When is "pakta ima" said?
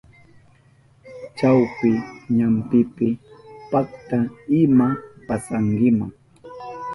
3.71-4.87